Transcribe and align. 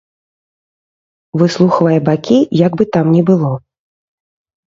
Выслухвае 1.41 1.99
бакі, 2.07 2.39
як 2.65 2.71
бы 2.81 2.87
там 2.97 3.05
ні 3.17 3.21
было. 3.31 3.51